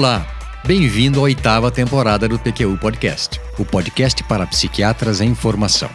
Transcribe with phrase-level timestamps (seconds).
[0.00, 0.26] Olá,
[0.66, 5.90] bem-vindo à oitava temporada do PQU Podcast, o podcast para psiquiatras em formação.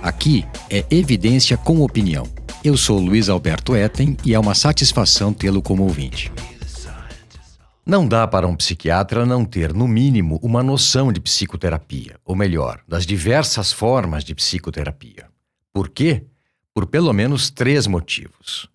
[0.00, 2.22] Aqui é evidência com opinião.
[2.62, 6.30] Eu sou Luiz Alberto Etten e é uma satisfação tê-lo como ouvinte.
[7.84, 12.80] Não dá para um psiquiatra não ter, no mínimo, uma noção de psicoterapia, ou melhor,
[12.86, 15.26] das diversas formas de psicoterapia.
[15.72, 16.26] Por quê?
[16.72, 18.68] Por pelo menos três motivos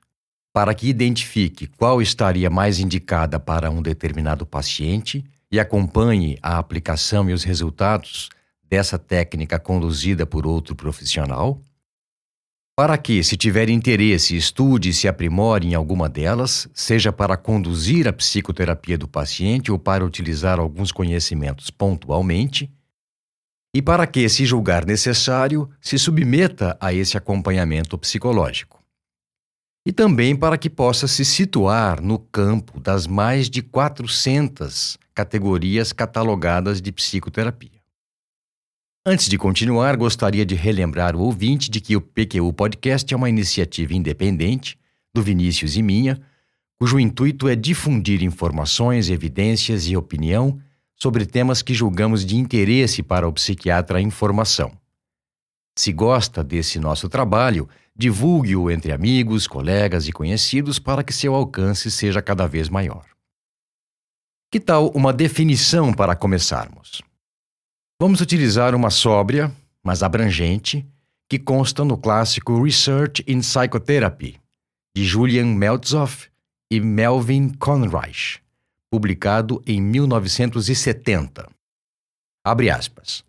[0.54, 7.28] para que identifique qual estaria mais indicada para um determinado paciente e acompanhe a aplicação
[7.28, 8.30] e os resultados
[8.70, 11.60] dessa técnica conduzida por outro profissional.
[12.76, 18.08] Para que, se tiver interesse, estude e se aprimore em alguma delas, seja para conduzir
[18.08, 22.72] a psicoterapia do paciente ou para utilizar alguns conhecimentos pontualmente.
[23.76, 28.83] E para que, se julgar necessário, se submeta a esse acompanhamento psicológico
[29.86, 36.82] e também para que possa se situar no campo das mais de 400 categorias catalogadas
[36.82, 37.82] de psicoterapia.
[39.06, 43.30] Antes de continuar, gostaria de relembrar o ouvinte de que o PQU Podcast é uma
[43.30, 44.78] iniciativa independente
[45.14, 46.22] do Vinícius e minha,
[46.80, 50.58] cujo intuito é difundir informações, evidências e opinião
[50.96, 54.72] sobre temas que julgamos de interesse para o psiquiatra em formação.
[55.78, 61.92] Se gosta desse nosso trabalho, Divulgue-o entre amigos, colegas e conhecidos para que seu alcance
[61.92, 63.06] seja cada vez maior.
[64.52, 67.02] Que tal uma definição para começarmos?
[68.00, 69.52] Vamos utilizar uma sóbria,
[69.84, 70.86] mas abrangente,
[71.30, 74.40] que consta no clássico Research in Psychotherapy,
[74.96, 76.30] de Julian Meltzoff
[76.72, 78.42] e Melvin Conreich,
[78.92, 81.50] publicado em 1970.
[82.46, 83.24] Abre aspas.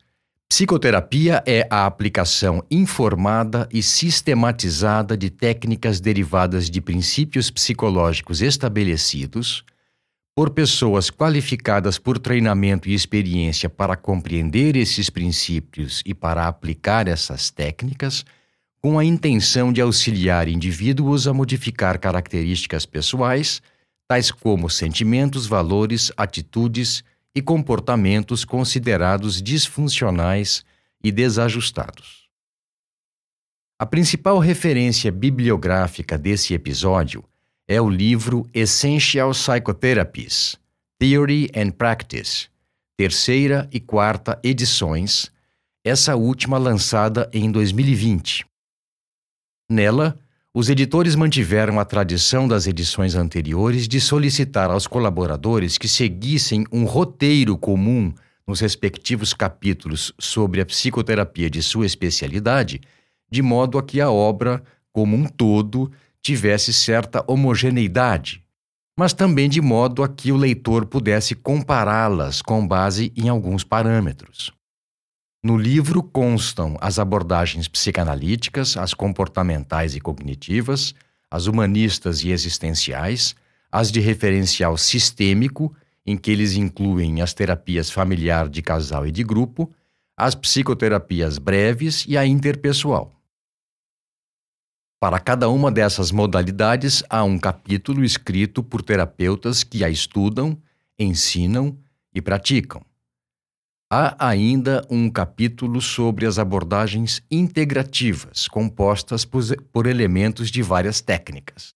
[0.49, 9.65] Psicoterapia é a aplicação informada e sistematizada de técnicas derivadas de princípios psicológicos estabelecidos
[10.35, 17.51] por pessoas qualificadas por treinamento e experiência para compreender esses princípios e para aplicar essas
[17.51, 18.25] técnicas,
[18.81, 23.63] com a intenção de auxiliar indivíduos a modificar características pessoais,
[24.07, 27.03] tais como sentimentos, valores, atitudes
[27.35, 30.65] e comportamentos considerados disfuncionais
[31.03, 32.29] e desajustados.
[33.79, 37.25] A principal referência bibliográfica desse episódio
[37.67, 40.57] é o livro Essential Psychotherapies
[40.99, 42.49] Theory and Practice,
[42.97, 45.31] terceira e quarta edições,
[45.85, 48.47] essa última lançada em 2020.
[49.69, 50.19] Nela,
[50.57, 56.85] os editores mantiveram a tradição das edições anteriores de solicitar aos colaboradores que seguissem um
[56.85, 58.15] roteiro comum
[58.47, 62.81] nos respectivos capítulos sobre a psicoterapia de sua especialidade,
[63.29, 65.91] de modo a que a obra, como um todo,
[66.23, 68.41] tivesse certa homogeneidade,
[68.97, 74.53] mas também de modo a que o leitor pudesse compará-las com base em alguns parâmetros.
[75.45, 80.95] No livro constam as abordagens psicanalíticas, as comportamentais e cognitivas,
[81.31, 83.37] as humanistas e existenciais,
[83.71, 89.23] as de referencial sistêmico, em que eles incluem as terapias familiar de casal e de
[89.23, 89.71] grupo,
[90.17, 93.13] as psicoterapias breves e a interpessoal.
[94.99, 100.57] Para cada uma dessas modalidades há um capítulo escrito por terapeutas que a estudam,
[100.99, 101.77] ensinam
[102.15, 102.81] e praticam.
[103.97, 111.69] Há ainda um capítulo sobre as abordagens integrativas, compostas por elementos de várias técnicas.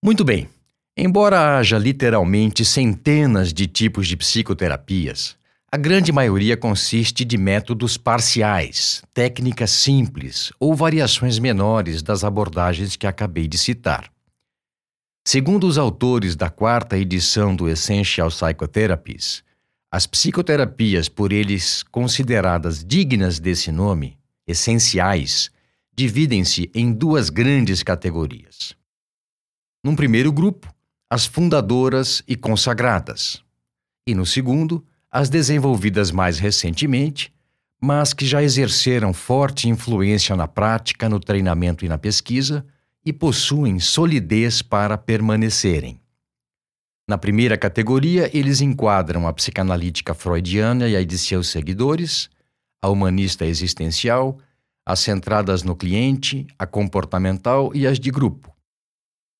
[0.00, 0.48] Muito bem,
[0.96, 5.36] embora haja literalmente centenas de tipos de psicoterapias,
[5.68, 13.08] a grande maioria consiste de métodos parciais, técnicas simples ou variações menores das abordagens que
[13.08, 14.08] acabei de citar.
[15.26, 19.44] Segundo os autores da quarta edição do Essential Psychotherapies,
[19.96, 25.50] as psicoterapias, por eles consideradas dignas desse nome, essenciais,
[25.96, 28.76] dividem-se em duas grandes categorias.
[29.82, 30.70] Num primeiro grupo,
[31.08, 33.42] as fundadoras e consagradas,
[34.06, 37.32] e no segundo, as desenvolvidas mais recentemente,
[37.80, 42.66] mas que já exerceram forte influência na prática, no treinamento e na pesquisa
[43.02, 45.98] e possuem solidez para permanecerem.
[47.08, 52.28] Na primeira categoria, eles enquadram a psicanalítica freudiana e a de seus seguidores,
[52.82, 54.38] a humanista existencial,
[54.84, 58.52] as centradas no cliente, a comportamental e as de grupo.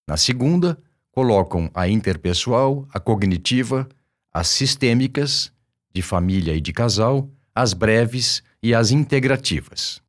[0.09, 0.79] Na segunda,
[1.11, 3.89] colocam a interpessoal, a cognitiva,
[4.33, 5.53] as sistêmicas,
[5.93, 10.01] de família e de casal, as breves e as integrativas.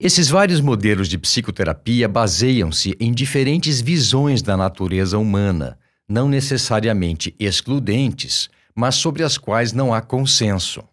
[0.00, 5.76] Esses vários modelos de psicoterapia baseiam-se em diferentes visões da natureza humana,
[6.08, 10.84] não necessariamente excludentes, mas sobre as quais não há consenso.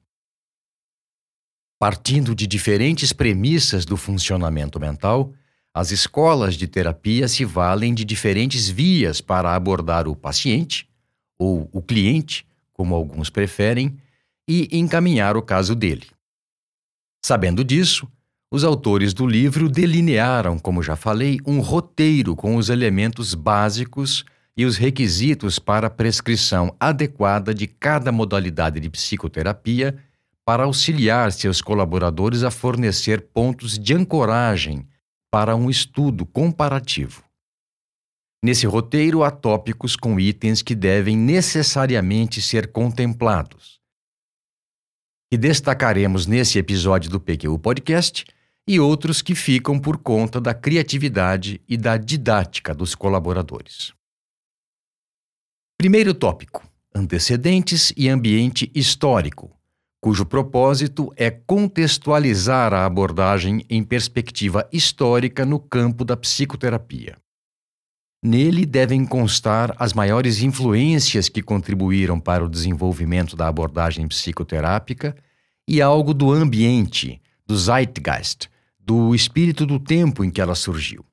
[1.78, 5.32] Partindo de diferentes premissas do funcionamento mental,
[5.72, 10.90] as escolas de terapia se valem de diferentes vias para abordar o paciente,
[11.38, 12.44] ou o cliente,
[12.74, 14.00] como alguns preferem,
[14.48, 16.08] e encaminhar o caso dele.
[17.24, 18.08] Sabendo disso,
[18.56, 24.24] os autores do livro delinearam, como já falei, um roteiro com os elementos básicos
[24.56, 29.98] e os requisitos para a prescrição adequada de cada modalidade de psicoterapia
[30.46, 34.88] para auxiliar seus colaboradores a fornecer pontos de ancoragem
[35.30, 37.26] para um estudo comparativo.
[38.42, 43.82] Nesse roteiro há tópicos com itens que devem necessariamente ser contemplados.
[45.30, 48.24] E destacaremos nesse episódio do PQ Podcast
[48.68, 53.94] e outros que ficam por conta da criatividade e da didática dos colaboradores.
[55.78, 59.56] Primeiro tópico: antecedentes e ambiente histórico,
[60.02, 67.18] cujo propósito é contextualizar a abordagem em perspectiva histórica no campo da psicoterapia.
[68.24, 75.16] Nele devem constar as maiores influências que contribuíram para o desenvolvimento da abordagem psicoterápica
[75.68, 78.50] e algo do ambiente, do zeitgeist,
[78.86, 81.04] do espírito do tempo em que ela surgiu.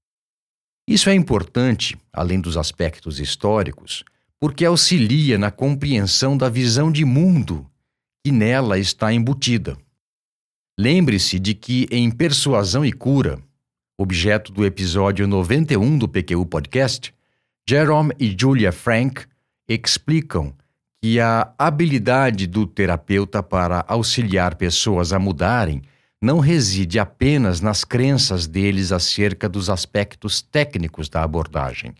[0.86, 4.04] Isso é importante, além dos aspectos históricos,
[4.38, 7.66] porque auxilia na compreensão da visão de mundo
[8.24, 9.78] que nela está embutida.
[10.78, 13.40] Lembre-se de que em Persuasão e Cura,
[13.98, 17.14] objeto do episódio 91 do PQU Podcast,
[17.66, 19.24] Jerome e Julia Frank
[19.68, 20.52] explicam
[21.00, 25.82] que a habilidade do terapeuta para auxiliar pessoas a mudarem
[26.22, 31.92] não reside apenas nas crenças deles acerca dos aspectos técnicos da abordagem,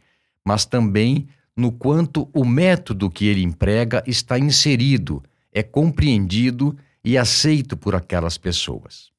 [0.45, 1.27] mas também
[1.57, 5.21] no quanto o método que ele emprega está inserido
[5.53, 9.11] é compreendido e aceito por aquelas pessoas.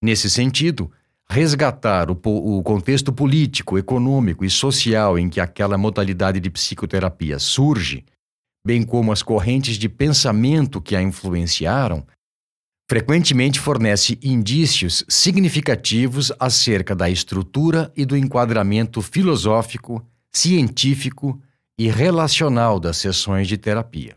[0.00, 0.90] Nesse sentido,
[1.28, 8.04] resgatar o, o, contexto político, econômico e social em que aquela modalidade de psicoterapia surge,
[8.64, 12.06] bem como as correntes de pensamento que a influenciaram,
[12.90, 21.40] frequentemente fornece indícios significativos acerca da estrutura e do enquadramento filosófico, científico
[21.78, 24.16] e relacional das sessões de terapia.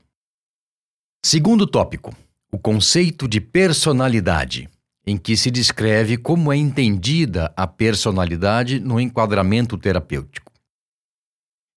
[1.24, 2.16] Segundo tópico:
[2.52, 4.68] o conceito de personalidade,
[5.06, 10.52] em que se descreve como é entendida a personalidade no enquadramento terapêutico.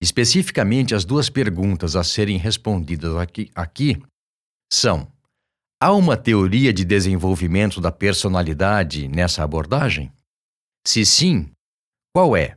[0.00, 4.02] Especificamente, as duas perguntas a serem respondidas aqui, aqui
[4.72, 5.14] são:
[5.81, 10.11] há uma teoria de desenvolvimento da personalidade nessa abordagem?
[10.87, 11.50] Se sim,
[12.14, 12.56] qual é?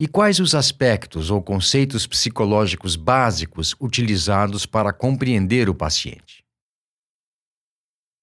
[0.00, 6.44] E quais os aspectos ou conceitos psicológicos básicos utilizados para compreender o paciente?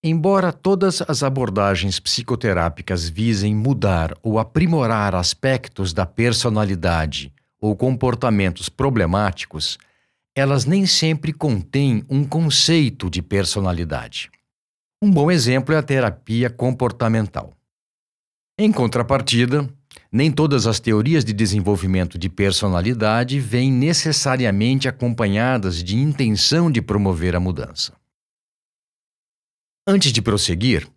[0.04, 9.79] Embora todas as abordagens psicoterápicas visem mudar ou aprimorar aspectos da personalidade ou comportamentos problemáticos,
[10.36, 14.30] elas nem sempre contêm um conceito de personalidade.
[15.01, 17.56] Um bom exemplo é a terapia comportamental.
[18.60, 19.70] Em contrapartida,
[20.12, 27.36] nem todas as teorias de desenvolvimento de personalidade vêm necessariamente acompanhadas de intenção de promover
[27.36, 27.94] a mudança.
[29.88, 30.88] Antes de prosseguir,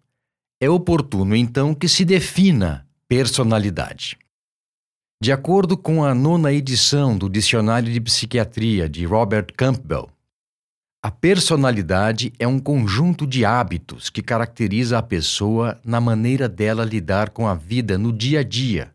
[0.61, 4.19] é oportuno então que se defina personalidade.
[5.21, 10.09] De acordo com a nona edição do Dicionário de Psiquiatria de Robert Campbell,
[11.03, 17.31] a personalidade é um conjunto de hábitos que caracteriza a pessoa na maneira dela lidar
[17.31, 18.95] com a vida no dia a dia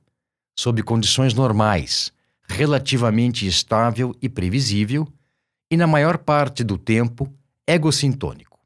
[0.57, 2.13] sob condições normais,
[2.47, 5.05] relativamente estável e previsível,
[5.69, 7.29] e na maior parte do tempo
[7.67, 8.59] egocintônico.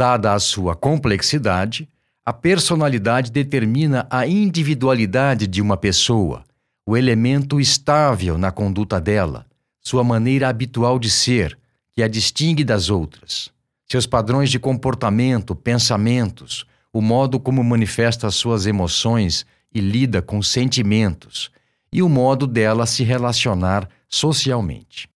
[0.00, 1.86] Dada a sua complexidade,
[2.28, 6.42] a personalidade determina a individualidade de uma pessoa,
[6.84, 9.46] o elemento estável na conduta dela,
[9.80, 11.56] sua maneira habitual de ser,
[11.92, 13.48] que a distingue das outras,
[13.88, 21.52] seus padrões de comportamento, pensamentos, o modo como manifesta suas emoções e lida com sentimentos
[21.92, 25.08] e o modo dela se relacionar socialmente.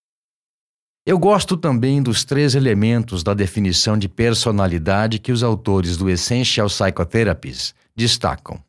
[1.06, 6.66] Eu gosto também dos três elementos da definição de personalidade que os autores do Essential
[6.66, 8.62] Psychotherapies destacam.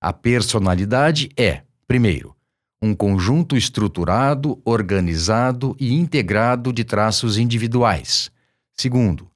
[0.00, 2.34] A personalidade é, primeiro,
[2.80, 8.30] um conjunto estruturado, organizado e integrado de traços individuais.
[8.72, 9.28] Segundo,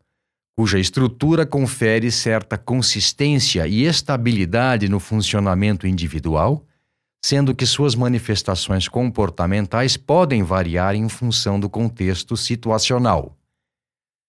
[0.57, 6.65] cuja estrutura confere certa consistência e estabilidade no funcionamento individual,
[7.25, 13.37] sendo que suas manifestações comportamentais podem variar em função do contexto situacional.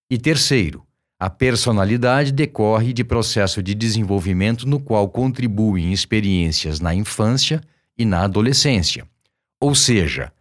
[0.10, 0.86] E terceiro,
[1.20, 7.62] a personalidade decorre de processo de desenvolvimento no qual contribuem experiências na infância
[7.98, 9.08] e na adolescência,
[9.60, 10.32] ou seja,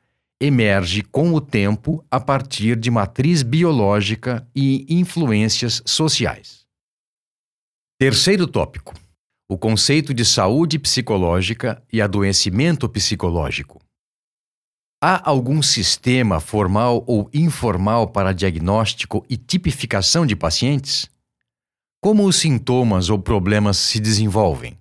[0.41, 6.67] emerge com o tempo a partir de matriz biológica e influências sociais.
[7.99, 8.93] Terceiro tópico:
[9.53, 13.83] o conceito de saúde psicológica e adoecimento psicológico.
[14.99, 21.11] Há algum sistema formal ou informal para diagnóstico e tipificação de pacientes?
[22.01, 24.79] Como os sintomas ou problemas se desenvolvem?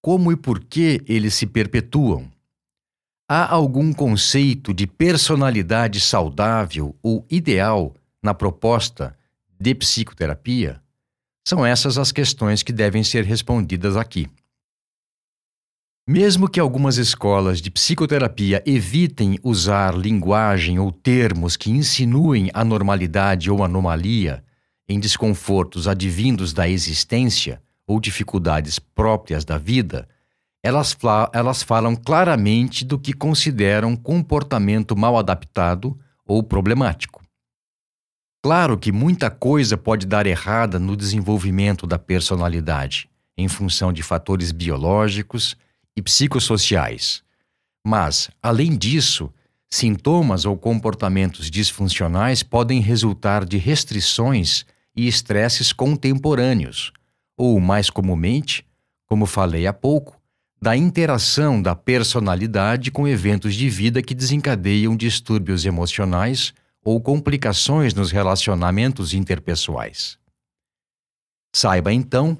[0.00, 2.30] Como e por que eles se perpetuam?
[3.28, 9.18] Há algum conceito de personalidade saudável ou ideal na proposta
[9.58, 10.81] de psicoterapia?
[11.46, 14.28] São essas as questões que devem ser respondidas aqui.
[16.06, 23.62] Mesmo que algumas escolas de psicoterapia evitem usar linguagem ou termos que insinuem anormalidade ou
[23.62, 24.42] anomalia
[24.88, 30.08] em desconfortos advindos da existência ou dificuldades próprias da vida,
[30.62, 30.96] elas,
[31.32, 37.11] elas falam claramente do que consideram comportamento mal adaptado ou problemático.
[38.42, 43.08] Claro que muita coisa pode dar errada no desenvolvimento da personalidade,
[43.38, 45.56] em função de fatores biológicos
[45.96, 47.22] e psicossociais.
[47.86, 49.32] Mas, além disso,
[49.70, 56.92] sintomas ou comportamentos disfuncionais podem resultar de restrições e estresses contemporâneos,
[57.36, 58.66] ou, mais comumente,
[59.06, 60.20] como falei há pouco,
[60.60, 66.52] da interação da personalidade com eventos de vida que desencadeiam distúrbios emocionais
[66.84, 70.18] ou complicações nos relacionamentos interpessoais.
[71.54, 72.36] Saiba então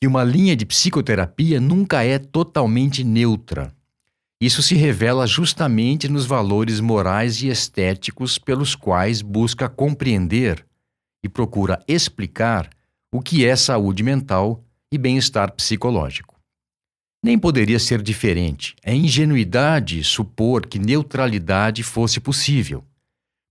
[0.00, 3.74] que uma linha de psicoterapia nunca é totalmente neutra.
[4.40, 10.66] Isso se revela justamente nos valores morais e estéticos pelos quais busca compreender
[11.24, 12.68] e procura explicar
[13.10, 14.62] o que é saúde mental
[14.92, 16.36] e bem-estar psicológico.
[17.24, 18.76] Nem poderia ser diferente.
[18.84, 22.84] É ingenuidade supor que neutralidade fosse possível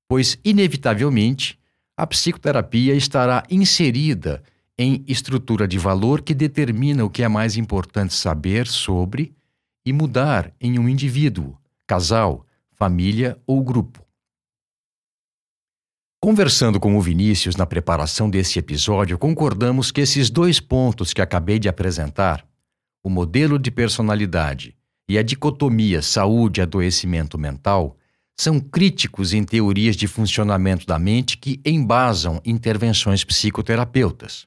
[0.07, 1.59] pois, inevitavelmente,
[1.97, 4.43] a psicoterapia estará inserida
[4.77, 9.33] em estrutura de valor que determina o que é mais importante saber sobre
[9.85, 11.57] e mudar em um indivíduo,
[11.87, 14.05] casal, família ou grupo.
[16.19, 21.59] Conversando com o Vinícius na preparação desse episódio, concordamos que esses dois pontos que acabei
[21.59, 22.45] de apresentar,
[23.03, 24.75] o modelo de personalidade
[25.07, 27.95] e a dicotomia saúde-adoecimento mental,
[28.37, 34.45] são críticos em teorias de funcionamento da mente que embasam intervenções psicoterapeutas.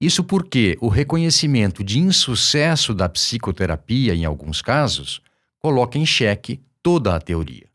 [0.00, 5.20] Isso porque o reconhecimento de insucesso da psicoterapia, em alguns casos,
[5.58, 7.66] coloca em xeque toda a teoria.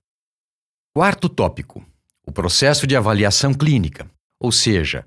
[0.94, 1.86] Quarto tópico:
[2.26, 5.06] o processo de avaliação clínica, ou seja,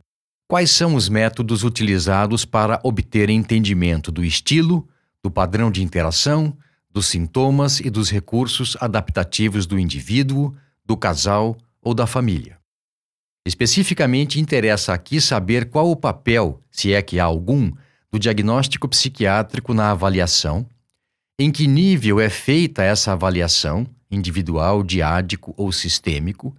[0.49, 4.89] quais são os métodos utilizados para obter entendimento do estilo,
[5.23, 6.57] do padrão de interação,
[6.91, 10.55] dos sintomas e dos recursos adaptativos do indivíduo,
[10.85, 12.59] do casal ou da família.
[13.47, 17.73] Especificamente interessa aqui saber qual o papel, se é que há algum,
[18.11, 20.67] do diagnóstico psiquiátrico na avaliação,
[21.39, 26.57] em que nível é feita essa avaliação, individual, diádico ou sistêmico,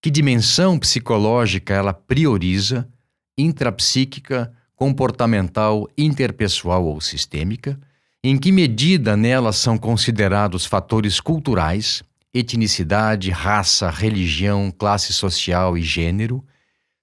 [0.00, 2.88] que dimensão psicológica ela prioriza,
[3.36, 7.78] intrapsíquica, comportamental, interpessoal ou sistêmica,
[8.24, 12.02] em que medida nelas são considerados fatores culturais,
[12.32, 16.44] etnicidade, raça, religião, classe social e gênero?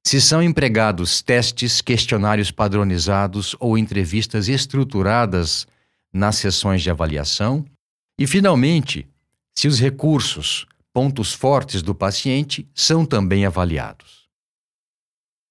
[0.06, 5.68] Se são empregados testes, questionários padronizados ou entrevistas estruturadas
[6.12, 7.66] nas sessões de avaliação?
[8.18, 9.08] E, finalmente,
[9.58, 14.19] se os recursos, pontos fortes do paciente, são também avaliados.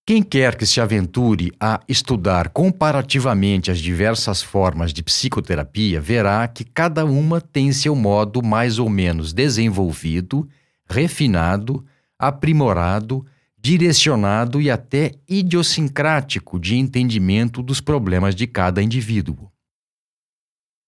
[0.08, 6.64] Quem quer que se aventure a estudar comparativamente as diversas formas de psicoterapia verá que
[6.64, 10.48] cada uma tem seu modo mais ou menos desenvolvido,
[10.88, 11.84] refinado,
[12.18, 13.22] aprimorado,
[13.58, 19.52] direcionado e até idiosincrático de entendimento dos problemas de cada indivíduo.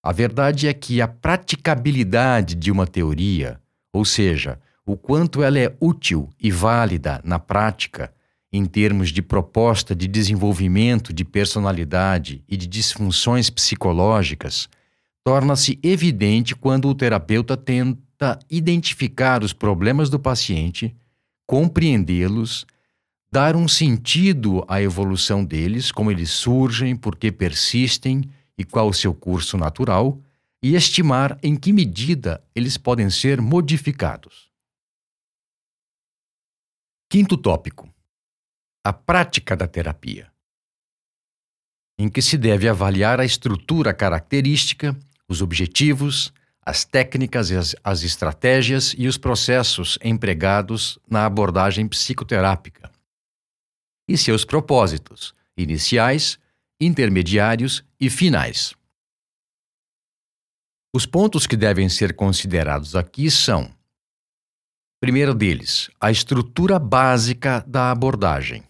[0.03, 3.61] A verdade é que a praticabilidade de uma teoria,
[3.93, 8.11] ou seja, o quanto ela é útil e válida na prática,
[8.53, 14.69] em termos de proposta de desenvolvimento de personalidade e de disfunções psicológicas,
[15.25, 20.95] torna-se evidente quando o terapeuta tenta identificar os problemas do paciente,
[21.47, 22.67] compreendê-los,
[23.31, 28.23] dar um sentido à evolução deles, como eles surgem, por que persistem
[28.59, 30.21] e qual o seu curso natural,
[30.63, 34.51] e estimar em que medida eles podem ser modificados.
[37.09, 37.90] Quinto tópico:
[38.83, 40.33] a prática da terapia,
[41.99, 46.33] em que se deve avaliar a estrutura característica, os objetivos,
[46.65, 52.91] as técnicas, as, as estratégias e os processos empregados na abordagem psicoterápica
[54.09, 56.39] e seus propósitos iniciais,
[56.81, 58.75] intermediários e finais.
[60.95, 63.71] Os pontos que devem ser considerados aqui são:
[65.01, 68.70] primeiro deles, a estrutura básica da abordagem.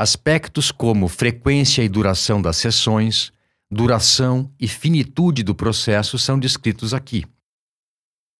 [0.00, 3.32] Aspectos como frequência e duração das sessões,
[3.70, 7.26] duração e finitude do processo são descritos aqui.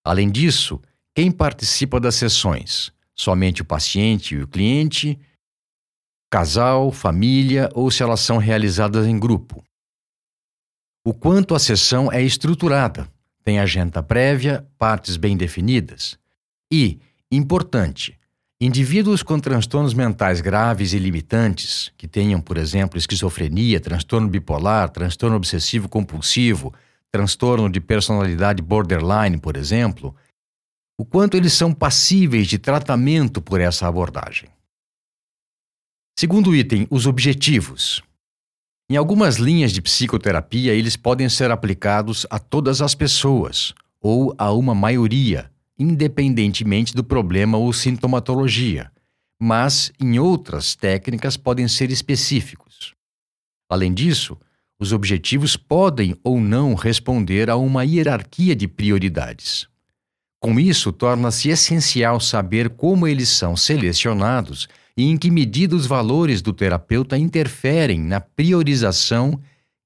[0.03, 0.81] Além disso,
[1.15, 2.91] quem participa das sessões?
[3.15, 5.19] Somente o paciente e o cliente,
[6.31, 9.63] casal, família ou se elas são realizadas em grupo
[11.05, 13.09] o quanto a sessão é estruturada,
[13.43, 16.19] tem agenda prévia, partes bem definidas.
[16.71, 17.01] E,
[17.33, 18.19] importante,
[18.61, 25.37] indivíduos com transtornos mentais graves e limitantes, que tenham, por exemplo, esquizofrenia, transtorno bipolar, transtorno
[25.37, 26.75] obsessivo compulsivo,
[27.11, 30.15] transtorno de personalidade borderline, por exemplo,
[30.99, 34.51] o quanto eles são passíveis de tratamento por essa abordagem.
[36.19, 38.03] Segundo item, os objetivos.
[38.91, 44.53] Em algumas linhas de psicoterapia, eles podem ser aplicados a todas as pessoas, ou a
[44.53, 48.93] uma maioria, independentemente do problema ou sintomatologia,
[49.41, 52.95] mas em outras técnicas podem ser específicos.
[53.67, 54.37] Além disso,
[54.79, 59.67] os objetivos podem ou não responder a uma hierarquia de prioridades.
[60.39, 66.43] Com isso, torna-se essencial saber como eles são selecionados e em que medida os valores
[66.43, 69.41] do terapeuta interferem na priorização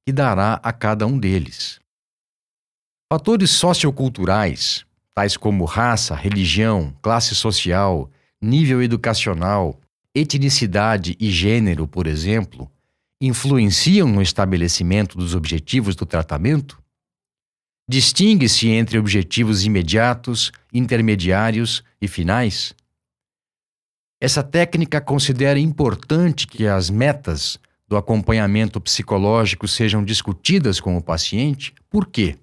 [0.04, 1.78] que dará a cada um deles.
[3.12, 8.10] Fatores socioculturais, tais como raça, religião, classe social,
[8.42, 9.80] nível educacional,
[10.14, 12.70] etnicidade e gênero, por exemplo,
[13.20, 16.82] influenciam no estabelecimento dos objetivos do tratamento?
[17.88, 22.74] Distingue-se entre objetivos imediatos, intermediários e finais?
[24.20, 31.74] Essa técnica considera importante que as metas do acompanhamento psicológico sejam discutidas com o paciente.
[31.90, 32.38] Por quê?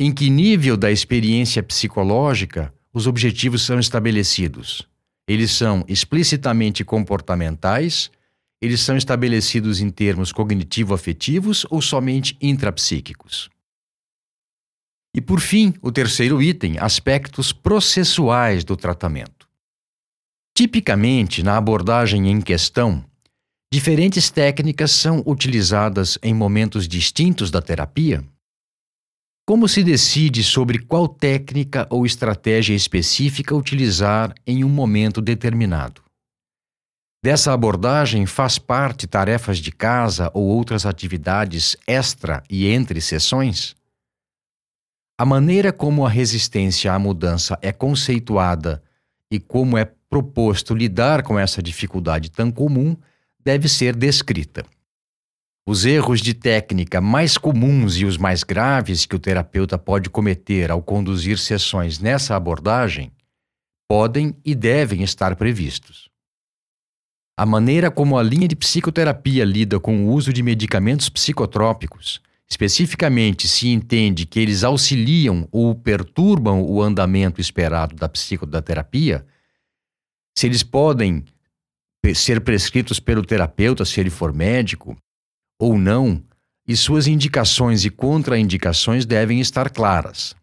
[0.00, 4.86] Em que nível da experiência psicológica os objetivos são estabelecidos?
[5.26, 8.08] Eles são explicitamente comportamentais?
[8.62, 13.50] Eles são estabelecidos em termos cognitivo-afetivos ou somente intrapsíquicos?
[15.12, 19.48] E por fim, o terceiro item, aspectos processuais do tratamento.
[20.56, 23.04] Tipicamente, na abordagem em questão,
[23.72, 28.24] diferentes técnicas são utilizadas em momentos distintos da terapia?
[29.48, 36.02] Como se decide sobre qual técnica ou estratégia específica utilizar em um momento determinado?
[37.24, 43.74] Dessa abordagem faz parte tarefas de casa ou outras atividades extra e entre sessões?
[45.16, 48.82] A maneira como a resistência à mudança é conceituada
[49.30, 52.94] e como é proposto lidar com essa dificuldade tão comum
[53.42, 54.66] deve ser descrita.
[55.70, 60.70] Os erros de técnica mais comuns e os mais graves que o terapeuta pode cometer
[60.70, 63.12] ao conduzir sessões nessa abordagem
[63.86, 66.08] podem e devem estar previstos.
[67.36, 73.46] A maneira como a linha de psicoterapia lida com o uso de medicamentos psicotrópicos, especificamente
[73.46, 79.26] se entende que eles auxiliam ou perturbam o andamento esperado da psicoterapia,
[80.34, 81.26] se eles podem
[82.14, 84.96] ser prescritos pelo terapeuta, se ele for médico,
[85.58, 86.22] ou não,
[86.66, 90.36] e suas indicações e contraindicações devem estar claras.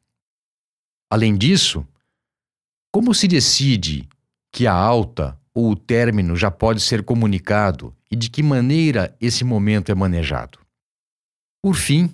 [1.09, 1.87] Além disso,
[2.91, 4.09] como se decide
[4.51, 9.43] que a alta ou o término já pode ser comunicado e de que maneira esse
[9.43, 10.59] momento é manejado?
[11.61, 12.11] Por fim,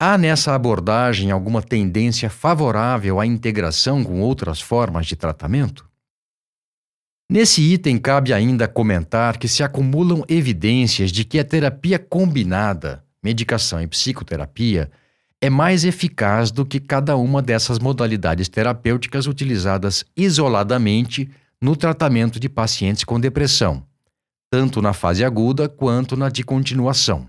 [0.00, 5.89] há nessa abordagem alguma tendência favorável à integração com outras formas de tratamento?
[7.30, 13.80] Nesse item, cabe ainda comentar que se acumulam evidências de que a terapia combinada, medicação
[13.80, 14.90] e psicoterapia,
[15.40, 21.30] é mais eficaz do que cada uma dessas modalidades terapêuticas utilizadas isoladamente
[21.62, 23.86] no tratamento de pacientes com depressão,
[24.50, 27.28] tanto na fase aguda quanto na de continuação.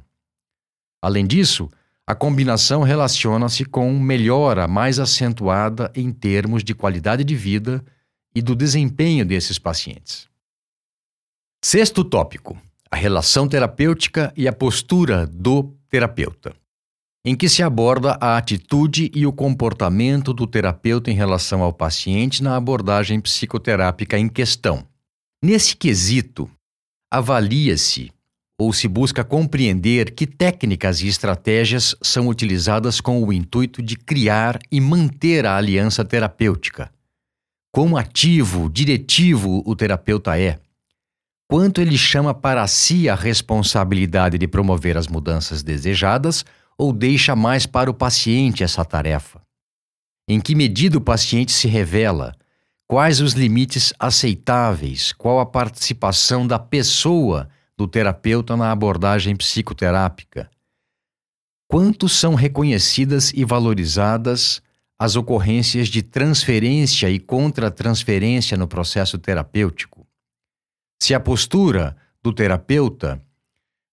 [0.99, 1.69] Além disso,
[2.07, 7.85] a combinação relaciona-se com melhora mais acentuada em termos de qualidade de vida
[8.33, 10.27] e do desempenho desses pacientes.
[11.63, 16.53] Sexto tópico: a relação terapêutica e a postura do terapeuta.
[17.23, 22.41] em que se aborda a atitude e o comportamento do terapeuta em relação ao paciente
[22.41, 24.83] na abordagem psicoterápica em questão.
[25.43, 26.49] Nesse quesito,
[27.11, 28.11] avalia-se
[28.59, 34.59] ou se busca compreender que técnicas e estratégias são utilizadas com o intuito de criar
[34.71, 36.91] e manter a aliança terapêutica.
[37.71, 40.59] Quão ativo, diretivo o terapeuta é.
[41.49, 46.45] Quanto ele chama para si a responsabilidade de promover as mudanças desejadas
[46.77, 49.41] ou deixa mais para o paciente essa tarefa?
[50.27, 52.35] Em que medida o paciente se revela?
[52.87, 55.13] Quais os limites aceitáveis?
[55.13, 57.49] Qual a participação da pessoa?
[57.81, 60.47] do terapeuta na abordagem psicoterápica.
[61.67, 64.61] Quanto são reconhecidas e valorizadas
[65.01, 70.05] as ocorrências de transferência e contra-transferência no processo terapêutico?
[71.01, 73.19] Se a postura do terapeuta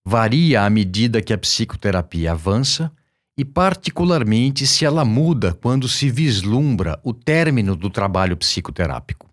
[0.04, 2.92] varia à medida que a psicoterapia avança
[3.38, 9.30] e, particularmente, se ela muda quando se vislumbra o término do trabalho psicoterápico.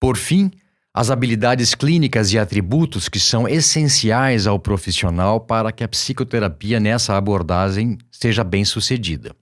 [0.00, 0.48] Por fim,
[0.94, 7.16] as habilidades clínicas e atributos que são essenciais ao profissional para que a psicoterapia nessa
[7.16, 9.34] abordagem seja bem sucedida.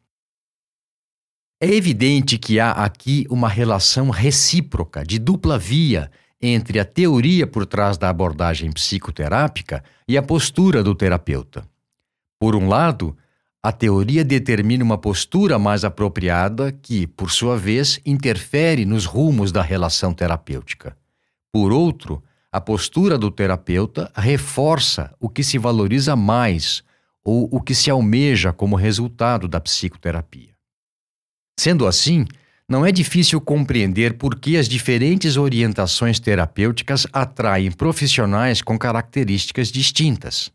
[1.65, 7.65] É evidente que há aqui uma relação recíproca, de dupla via, entre a teoria por
[7.65, 11.65] trás da abordagem psicoterápica e a postura do terapeuta.
[12.41, 13.17] Por um lado,
[13.63, 19.63] a teoria determina uma postura mais apropriada que, por sua vez, interfere nos rumos da
[19.63, 20.97] relação terapêutica.
[21.53, 22.21] Por outro,
[22.51, 26.83] a postura do terapeuta reforça o que se valoriza mais
[27.25, 30.52] ou o que se almeja como resultado da psicoterapia.
[31.59, 32.27] Sendo assim,
[32.69, 40.51] não é difícil compreender por que as diferentes orientações terapêuticas atraem profissionais com características distintas.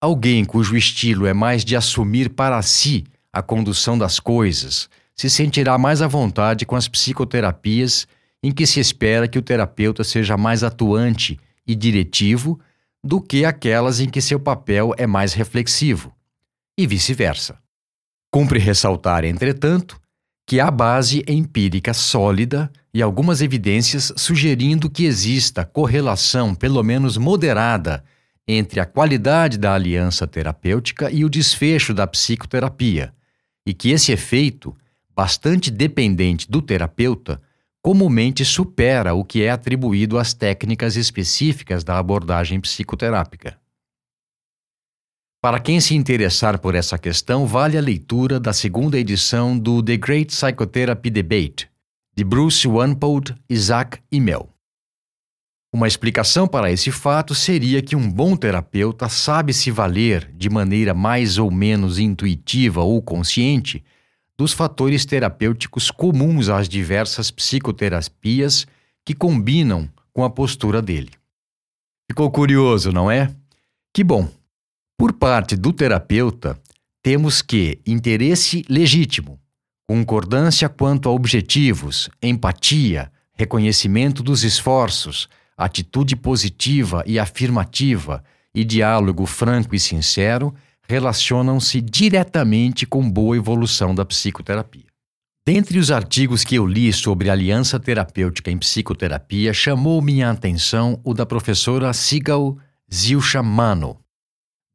[0.00, 5.76] Alguém cujo estilo é mais de assumir para si a condução das coisas se sentirá
[5.78, 8.06] mais à vontade com as psicoterapias
[8.42, 12.60] em que se espera que o terapeuta seja mais atuante e diretivo
[13.02, 16.14] do que aquelas em que seu papel é mais reflexivo,
[16.78, 17.58] e vice-versa.
[18.36, 19.98] Cumpre ressaltar, entretanto,
[20.46, 28.04] que há base empírica sólida e algumas evidências sugerindo que exista correlação, pelo menos moderada,
[28.46, 33.14] entre a qualidade da aliança terapêutica e o desfecho da psicoterapia,
[33.64, 34.76] e que esse efeito,
[35.16, 37.40] bastante dependente do terapeuta,
[37.80, 43.56] comumente supera o que é atribuído às técnicas específicas da abordagem psicoterápica.
[45.46, 49.96] Para quem se interessar por essa questão, vale a leitura da segunda edição do The
[49.96, 51.70] Great Psychotherapy Debate,
[52.16, 54.48] de Bruce Wanpold, Isaac e Mel.
[55.72, 60.92] Uma explicação para esse fato seria que um bom terapeuta sabe se valer, de maneira
[60.92, 63.84] mais ou menos intuitiva ou consciente,
[64.36, 68.66] dos fatores terapêuticos comuns às diversas psicoterapias
[69.04, 71.12] que combinam com a postura dele.
[72.10, 73.32] Ficou curioso, não é?
[73.94, 74.28] Que bom!
[74.98, 76.58] Por parte do terapeuta,
[77.02, 79.38] temos que interesse legítimo,
[79.86, 89.74] concordância quanto a objetivos, empatia, reconhecimento dos esforços, atitude positiva e afirmativa e diálogo franco
[89.74, 90.54] e sincero
[90.88, 94.86] relacionam-se diretamente com boa evolução da psicoterapia.
[95.46, 101.12] Dentre os artigos que eu li sobre aliança terapêutica em psicoterapia, chamou minha atenção o
[101.12, 102.56] da professora Sigal
[102.92, 103.98] Zilcha Mano,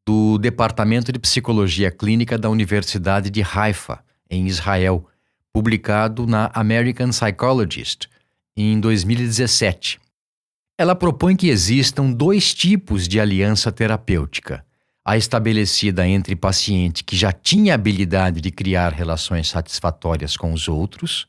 [0.07, 5.07] do Departamento de Psicologia Clínica da Universidade de Haifa, em Israel,
[5.53, 8.07] publicado na American Psychologist
[8.55, 9.99] em 2017.
[10.77, 14.65] Ela propõe que existam dois tipos de aliança terapêutica
[15.03, 21.25] a estabelecida entre paciente que já tinha habilidade de criar relações satisfatórias com os outros,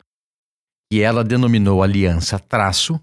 [0.90, 3.00] que ela denominou aliança traço,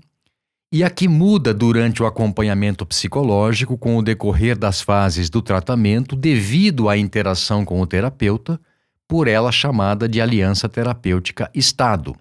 [0.71, 6.15] e a que muda durante o acompanhamento psicológico com o decorrer das fases do tratamento
[6.15, 8.59] devido à interação com o terapeuta,
[9.07, 12.15] por ela chamada de aliança terapêutica Estado,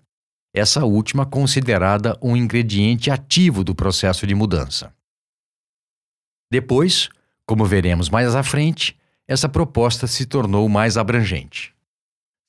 [0.54, 4.94] essa última considerada um ingrediente ativo do processo de mudança.
[6.50, 7.10] Depois,
[7.44, 11.74] como veremos mais à frente, essa proposta se tornou mais abrangente.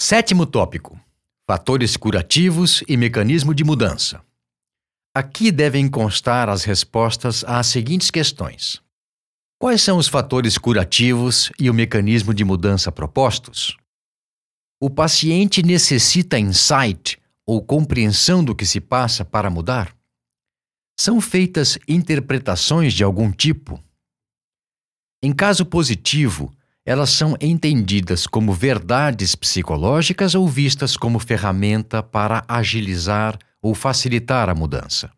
[0.02, 0.98] Sétimo tópico:
[1.46, 4.22] fatores curativos e mecanismo de mudança.
[5.14, 8.82] Aqui devem constar as respostas às seguintes questões:
[9.60, 13.76] Quais são os fatores curativos e o mecanismo de mudança propostos?
[14.80, 19.94] O paciente necessita insight ou compreensão do que se passa para mudar?
[21.00, 23.84] São feitas interpretações de algum tipo?
[25.24, 26.54] Em caso positivo,
[26.86, 34.56] elas são entendidas como verdades psicológicas ou vistas como ferramenta para agilizar ou facilitar a
[34.56, 35.12] mudança.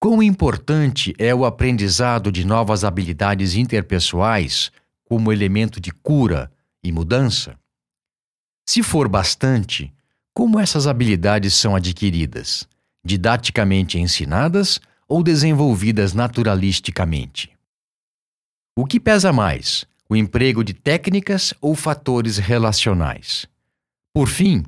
[0.00, 4.70] Quão importante é o aprendizado de novas habilidades interpessoais
[5.04, 7.58] como elemento de cura e mudança?
[8.68, 9.92] Se for bastante,
[10.34, 12.68] como essas habilidades são adquiridas?
[13.04, 17.52] Didaticamente ensinadas ou desenvolvidas naturalisticamente?
[18.76, 23.46] O que pesa mais, o emprego de técnicas ou fatores relacionais?
[24.12, 24.64] Por fim,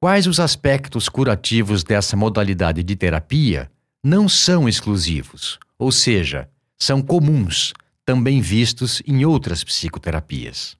[0.00, 3.70] quais os aspectos curativos dessa modalidade de terapia
[4.02, 10.74] não são exclusivos, ou seja, são comuns, também vistos em outras psicoterapias.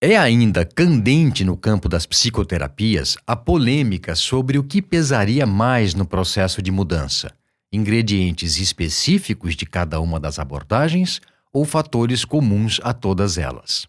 [0.00, 6.06] É ainda candente no campo das psicoterapias a polêmica sobre o que pesaria mais no
[6.06, 7.32] processo de mudança:
[7.72, 11.20] ingredientes específicos de cada uma das abordagens
[11.52, 13.88] ou fatores comuns a todas elas.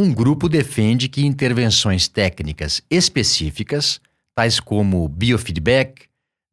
[0.00, 4.00] Um grupo defende que intervenções técnicas específicas,
[4.32, 6.04] tais como biofeedback,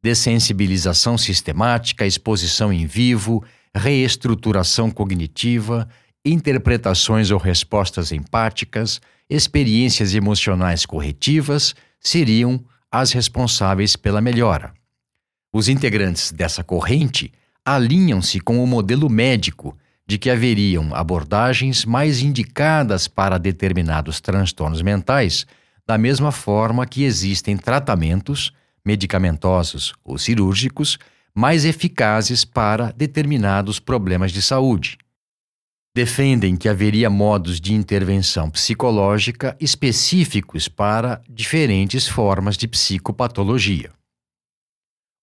[0.02, 5.88] dessensibilização sistemática, exposição em vivo, reestruturação cognitiva,
[6.24, 14.74] interpretações ou respostas empáticas, experiências emocionais corretivas seriam as responsáveis pela melhora.
[15.52, 17.32] Os integrantes dessa corrente
[17.64, 25.46] alinham-se com o modelo médico de que haveriam abordagens mais indicadas para determinados transtornos mentais,
[25.86, 28.52] da mesma forma que existem tratamentos
[28.84, 30.98] medicamentosos ou cirúrgicos
[31.34, 34.96] mais eficazes para determinados problemas de saúde.
[35.94, 43.92] Defendem que haveria modos de intervenção psicológica específicos para diferentes formas de psicopatologia.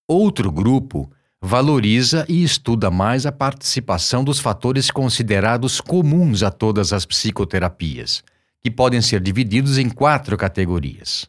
[0.06, 1.10] Outro grupo
[1.46, 8.24] valoriza e estuda mais a participação dos fatores considerados comuns a todas as psicoterapias,
[8.62, 11.28] que podem ser divididos em quatro categorias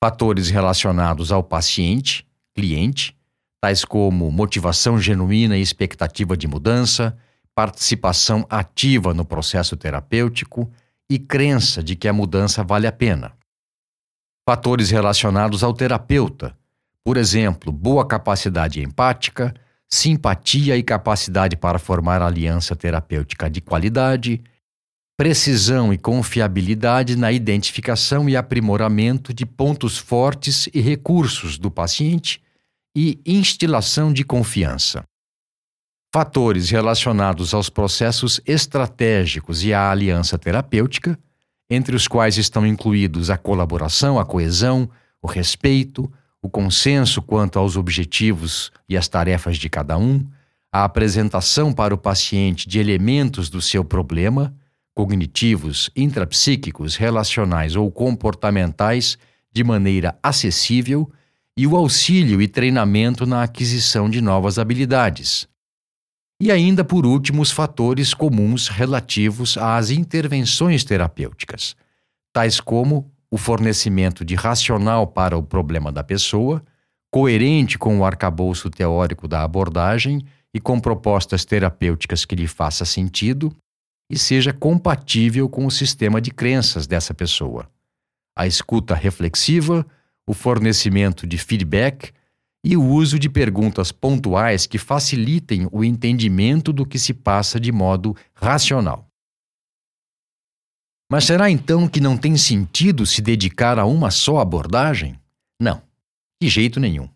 [0.00, 3.16] fatores relacionados ao paciente, cliente,
[3.60, 7.18] tais como motivação genuína e expectativa de mudança,
[7.52, 10.70] participação ativa no processo terapêutico
[11.10, 13.32] e crença de que a mudança vale a pena.
[14.48, 16.56] Fatores relacionados ao terapeuta,
[17.04, 19.54] por exemplo, boa capacidade empática,
[19.90, 24.42] simpatia e capacidade para formar aliança terapêutica de qualidade,
[25.16, 32.40] precisão e confiabilidade na identificação e aprimoramento de pontos fortes e recursos do paciente
[32.96, 35.02] e instilação de confiança.
[36.14, 41.18] Fatores relacionados aos processos estratégicos e à aliança terapêutica,
[41.68, 44.88] entre os quais estão incluídos a colaboração, a coesão,
[45.20, 46.10] o respeito,
[46.48, 50.26] o consenso quanto aos objetivos e as tarefas de cada um,
[50.72, 54.54] a apresentação para o paciente de elementos do seu problema
[54.94, 59.18] cognitivos, intrapsíquicos, relacionais ou comportamentais
[59.52, 61.12] de maneira acessível
[61.54, 65.46] e o auxílio e treinamento na aquisição de novas habilidades.
[66.40, 71.76] E ainda, por último, os fatores comuns relativos às intervenções terapêuticas,
[72.32, 76.62] tais como o fornecimento de racional para o problema da pessoa,
[77.10, 83.54] coerente com o arcabouço teórico da abordagem e com propostas terapêuticas que lhe faça sentido,
[84.10, 87.68] e seja compatível com o sistema de crenças dessa pessoa.
[88.36, 89.86] A escuta reflexiva,
[90.26, 92.12] o fornecimento de feedback
[92.64, 97.70] e o uso de perguntas pontuais que facilitem o entendimento do que se passa de
[97.70, 99.07] modo racional.
[101.10, 105.18] Mas será então que não tem sentido se dedicar a uma só abordagem?
[105.60, 105.80] Não,
[106.40, 107.08] de jeito nenhum.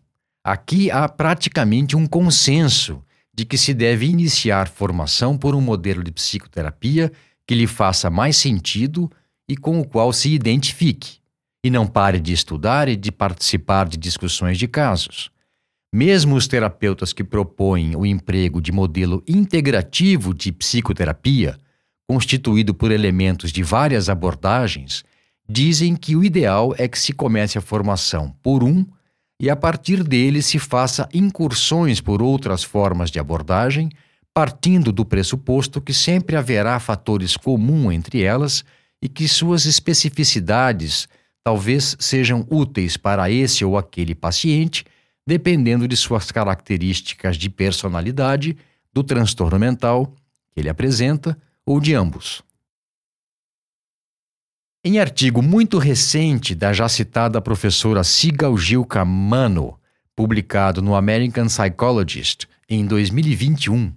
[0.43, 3.03] Aqui há praticamente um consenso
[3.33, 7.11] de que se deve iniciar formação por um modelo de psicoterapia
[7.47, 9.11] que lhe faça mais sentido
[9.47, 11.19] e com o qual se identifique,
[11.63, 15.29] e não pare de estudar e de participar de discussões de casos.
[15.93, 21.57] Mesmo os terapeutas que propõem o emprego de modelo integrativo de psicoterapia,
[22.07, 25.03] constituído por elementos de várias abordagens,
[25.47, 28.85] dizem que o ideal é que se comece a formação por um
[29.39, 33.89] e a partir dele se faça incursões por outras formas de abordagem,
[34.33, 38.63] partindo do pressuposto que sempre haverá fatores comuns entre elas
[39.01, 41.07] e que suas especificidades
[41.43, 44.85] talvez sejam úteis para esse ou aquele paciente,
[45.27, 48.57] dependendo de suas características de personalidade,
[48.93, 50.13] do transtorno mental
[50.51, 52.43] que ele apresenta ou de ambos.
[54.85, 59.79] Em artigo muito recente da já citada professora Sigal Gilka Mano,
[60.15, 63.93] publicado no American Psychologist em 2021,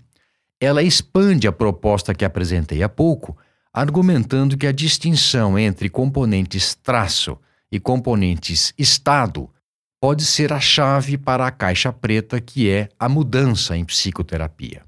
[0.61, 3.37] ela expande a proposta que apresentei há pouco
[3.73, 7.37] argumentando que a distinção entre componentes traço
[7.71, 9.51] e componentes estado
[10.01, 14.83] pode ser a chave para a caixa preta que é a mudança em psicoterapia.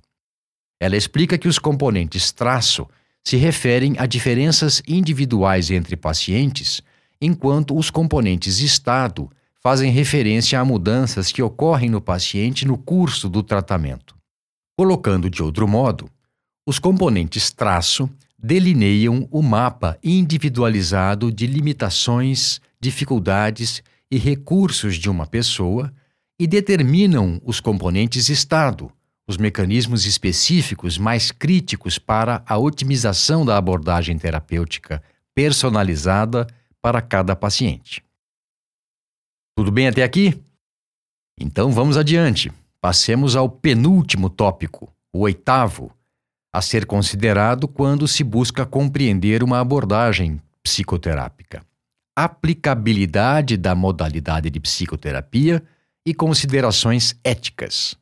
[0.81, 2.87] Ela explica que os componentes traço
[3.25, 6.81] se referem a diferenças individuais entre pacientes,
[7.21, 9.29] enquanto os componentes estado
[9.61, 14.17] fazem referência a mudanças que ocorrem no paciente no curso do tratamento.
[14.77, 16.09] Colocando de outro modo,
[16.67, 25.93] os componentes traço delineiam o mapa individualizado de limitações, dificuldades e recursos de uma pessoa
[26.39, 28.93] e determinam os componentes estado,
[29.29, 35.03] os mecanismos específicos mais críticos para a otimização da abordagem terapêutica
[35.35, 36.47] personalizada
[36.81, 38.03] para cada paciente.
[39.55, 40.41] Tudo bem até aqui?
[41.39, 42.51] Então vamos adiante.
[42.81, 45.93] Passemos ao penúltimo tópico, o oitavo,
[46.53, 51.63] a ser considerado quando se busca compreender uma abordagem psicoterápica.
[52.17, 55.63] Aplicabilidade da modalidade de psicoterapia
[56.07, 57.98] e considerações éticas.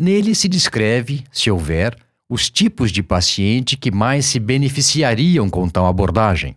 [0.00, 1.94] Nele se descreve, se houver,
[2.26, 6.56] os tipos de paciente que mais se beneficiariam com tal abordagem.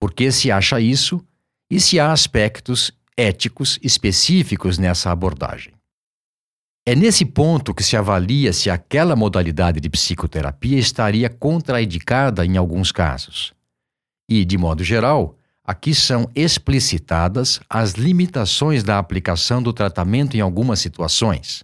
[0.00, 1.24] Por que se acha isso
[1.70, 5.74] e se há aspectos éticos específicos nessa abordagem.
[6.84, 12.90] É nesse ponto que se avalia se aquela modalidade de psicoterapia estaria contraindicada em alguns
[12.90, 13.52] casos.
[14.28, 20.80] E, de modo geral, aqui são explicitadas as limitações da aplicação do tratamento em algumas
[20.80, 21.62] situações,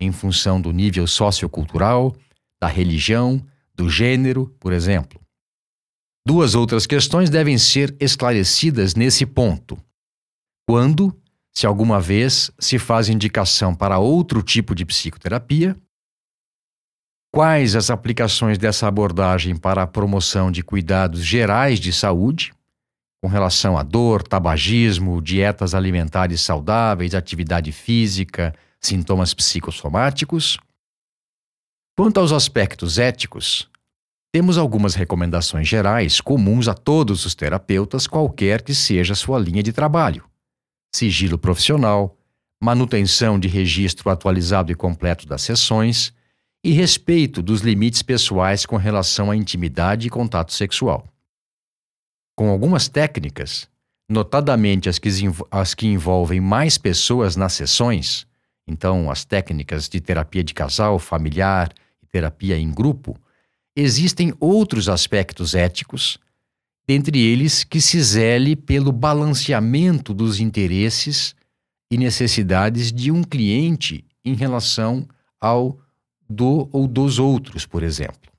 [0.00, 2.14] em função do nível sociocultural,
[2.60, 5.20] da religião, do gênero, por exemplo.
[6.26, 9.76] Duas outras questões devem ser esclarecidas nesse ponto.
[10.66, 11.14] Quando,
[11.52, 15.76] se alguma vez, se faz indicação para outro tipo de psicoterapia?
[17.30, 22.54] Quais as aplicações dessa abordagem para a promoção de cuidados gerais de saúde,
[23.22, 28.54] com relação à dor, tabagismo, dietas alimentares saudáveis, atividade física,
[28.86, 30.58] sintomas psicossomáticos?
[31.96, 33.68] Quanto aos aspectos éticos,
[34.32, 39.72] temos algumas recomendações gerais comuns a todos os terapeutas, qualquer que seja sua linha de
[39.72, 40.24] trabalho
[40.94, 42.16] sigilo profissional,
[42.62, 46.14] manutenção de registro atualizado e completo das sessões
[46.62, 51.06] e respeito dos limites pessoais com relação à intimidade e contato sexual.
[52.36, 53.68] Com algumas técnicas,
[54.08, 55.10] notadamente as que,
[55.50, 58.26] as que envolvem mais pessoas nas sessões,
[58.66, 61.72] então as técnicas de terapia de casal, familiar
[62.02, 63.16] e terapia em grupo,
[63.76, 66.18] existem outros aspectos éticos
[66.86, 71.34] dentre eles que se zele pelo balanceamento dos interesses
[71.90, 75.06] e necessidades de um cliente em relação
[75.40, 75.78] ao
[76.28, 78.32] do ou dos outros, por exemplo.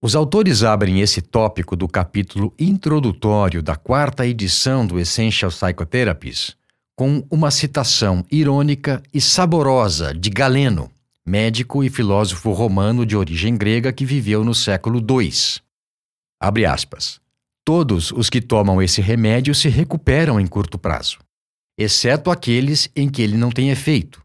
[0.00, 6.57] Os autores abrem esse tópico do capítulo introdutório da quarta edição do Essential Psychotherapies
[6.98, 10.90] com uma citação irônica e saborosa de Galeno,
[11.24, 15.30] médico e filósofo romano de origem grega que viveu no século II.
[16.42, 17.20] Abre aspas.
[17.64, 21.20] Todos os que tomam esse remédio se recuperam em curto prazo,
[21.78, 24.20] exceto aqueles em que ele não tem efeito,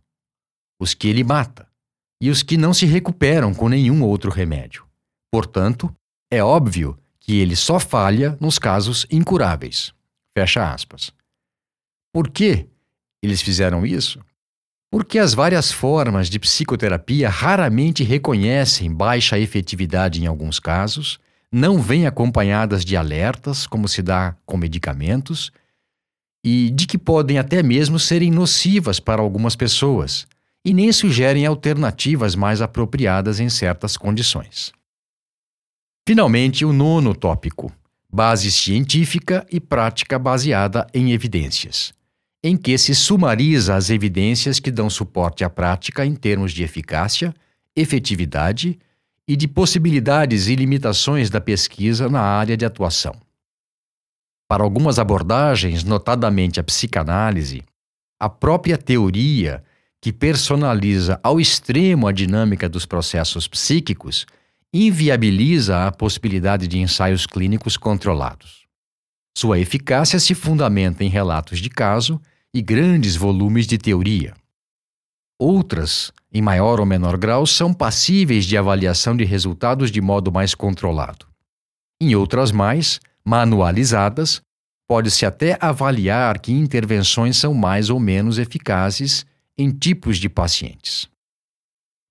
[0.82, 1.68] os que ele mata,
[2.20, 4.84] e os que não se recuperam com nenhum outro remédio.
[5.32, 5.96] Portanto,
[6.32, 9.94] é óbvio que ele só falha nos casos incuráveis.
[10.36, 11.12] Fecha aspas.
[12.14, 12.68] Por que
[13.22, 14.20] eles fizeram isso?
[14.92, 21.20] Porque as várias formas de psicoterapia raramente reconhecem baixa efetividade em alguns casos
[21.54, 25.52] não vêm acompanhadas de alertas, como se dá com medicamentos,
[26.44, 30.26] e de que podem até mesmo serem nocivas para algumas pessoas,
[30.66, 34.72] e nem sugerem alternativas mais apropriadas em certas condições.
[36.08, 37.72] Finalmente, o nono tópico:
[38.12, 41.94] base científica e prática baseada em evidências,
[42.44, 47.34] em que se sumariza as evidências que dão suporte à prática em termos de eficácia,
[47.74, 48.78] efetividade
[49.26, 53.16] e de possibilidades e limitações da pesquisa na área de atuação.
[54.50, 57.64] Para algumas abordagens, notadamente a psicanálise,
[58.20, 59.64] a própria teoria,
[60.02, 64.26] que personaliza ao extremo a dinâmica dos processos psíquicos,
[64.74, 68.66] inviabiliza a possibilidade de ensaios clínicos controlados.
[69.38, 72.20] Sua eficácia se fundamenta em relatos de caso
[72.54, 74.34] e grandes volumes de teoria.
[75.40, 80.54] Outras, em maior ou menor grau, são passíveis de avaliação de resultados de modo mais
[80.54, 81.26] controlado.
[82.00, 84.42] Em outras mais, manualizadas,
[84.88, 89.26] pode-se até avaliar que intervenções são mais ou menos eficazes
[89.58, 91.08] em tipos de pacientes.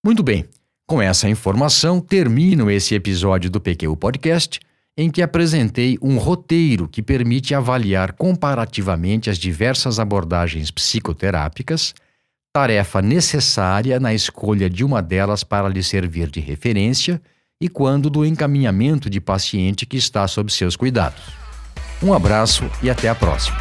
[0.04, 0.48] Muito bem,
[0.86, 4.60] com essa informação termino esse episódio do PQ Podcast
[4.96, 11.94] em que apresentei um roteiro que permite avaliar comparativamente as diversas abordagens psicoterápicas,
[12.52, 17.20] tarefa necessária na escolha de uma delas para lhe servir de referência
[17.60, 21.22] e quando do encaminhamento de paciente que está sob seus cuidados.
[22.02, 23.56] Um abraço e até a próxima.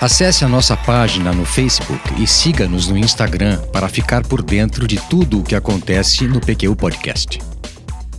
[0.00, 4.96] Acesse a nossa página no Facebook e siga-nos no Instagram para ficar por dentro de
[5.08, 7.51] tudo o que acontece no PQ Podcast.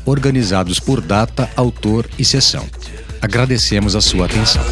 [0.06, 2.66] organizados por data, autor e sessão.
[3.22, 4.64] Agradecemos a sua atenção.